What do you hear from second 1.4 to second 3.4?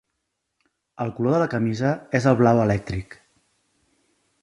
la camisa és el blau elèctric.